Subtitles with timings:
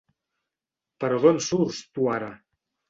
[1.05, 2.35] Però d'on surts, tu ara?